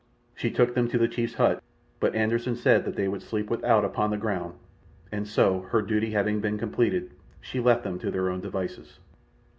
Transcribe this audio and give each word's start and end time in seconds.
She 0.33 0.49
took 0.49 0.73
them 0.73 0.87
to 0.87 0.97
the 0.97 1.07
chief's 1.07 1.35
hut, 1.35 1.61
but 1.99 2.15
Anderssen 2.15 2.55
said 2.55 2.85
that 2.85 2.95
they 2.95 3.07
would 3.07 3.21
sleep 3.21 3.51
without 3.51 3.85
upon 3.85 4.09
the 4.09 4.17
ground, 4.17 4.55
and 5.11 5.27
so, 5.27 5.59
her 5.69 5.83
duty 5.83 6.09
having 6.09 6.39
been 6.39 6.57
completed, 6.57 7.11
she 7.39 7.59
left 7.59 7.83
them 7.83 7.99
to 7.99 8.09
their 8.09 8.31
own 8.31 8.41
devices. 8.41 8.97